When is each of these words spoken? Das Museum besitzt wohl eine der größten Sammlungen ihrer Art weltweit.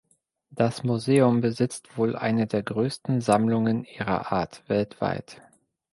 Das 0.49 0.83
Museum 0.83 1.41
besitzt 1.41 1.95
wohl 1.95 2.15
eine 2.15 2.47
der 2.47 2.63
größten 2.63 3.21
Sammlungen 3.21 3.83
ihrer 3.83 4.31
Art 4.31 4.63
weltweit. 4.67 5.43